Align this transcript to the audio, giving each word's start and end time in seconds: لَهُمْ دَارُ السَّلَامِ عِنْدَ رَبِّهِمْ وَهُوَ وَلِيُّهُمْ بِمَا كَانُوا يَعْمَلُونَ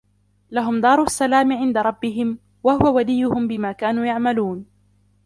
لَهُمْ 0.51 0.81
دَارُ 0.81 1.03
السَّلَامِ 1.03 1.51
عِنْدَ 1.53 1.77
رَبِّهِمْ 1.77 2.39
وَهُوَ 2.63 2.95
وَلِيُّهُمْ 2.95 3.47
بِمَا 3.47 3.71
كَانُوا 3.71 4.05
يَعْمَلُونَ 4.05 4.65